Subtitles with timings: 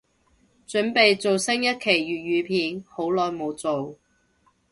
[0.65, 3.99] 凖備做新一期粤語片，好耐無做